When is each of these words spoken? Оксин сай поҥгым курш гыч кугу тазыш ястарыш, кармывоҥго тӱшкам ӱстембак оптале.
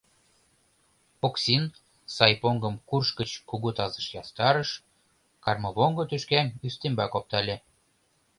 Оксин 1.27 1.63
сай 2.15 2.33
поҥгым 2.41 2.75
курш 2.89 3.07
гыч 3.19 3.31
кугу 3.49 3.69
тазыш 3.77 4.07
ястарыш, 4.21 4.69
кармывоҥго 5.43 6.03
тӱшкам 6.09 6.47
ӱстембак 6.67 7.11
оптале. 7.19 7.55